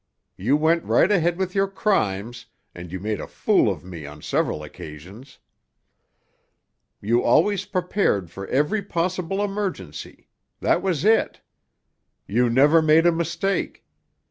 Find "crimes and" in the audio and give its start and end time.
1.67-2.91